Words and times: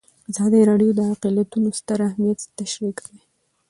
ازادي 0.29 0.61
راډیو 0.69 0.91
د 0.95 1.01
اقلیتونه 1.13 1.69
ستر 1.79 1.99
اهميت 2.09 2.39
تشریح 2.59 2.91
کړی. 2.99 3.17